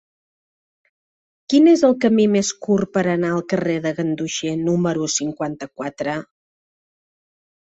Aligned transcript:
Quin 1.53 1.67
és 1.71 1.83
el 1.89 1.93
camí 2.05 2.25
més 2.37 2.49
curt 2.67 2.91
per 2.97 3.03
anar 3.13 3.31
al 3.35 3.45
carrer 3.53 3.77
de 3.85 3.93
Ganduxer 4.01 4.57
número 4.63 5.11
cinquanta-quatre? 5.19 6.17